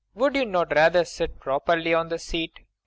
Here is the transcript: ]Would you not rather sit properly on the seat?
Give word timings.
]Would 0.15 0.35
you 0.35 0.47
not 0.47 0.73
rather 0.73 1.05
sit 1.05 1.39
properly 1.39 1.93
on 1.93 2.07
the 2.09 2.17
seat? 2.17 2.61